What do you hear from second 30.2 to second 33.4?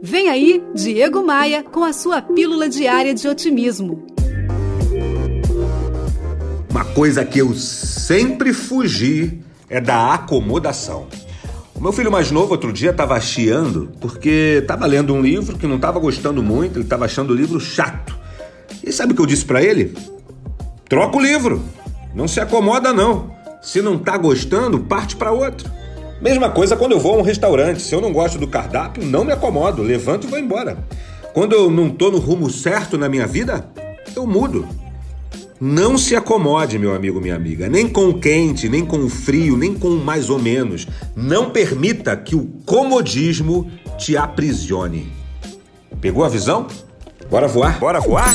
e vou embora. Quando eu não tô no rumo certo na minha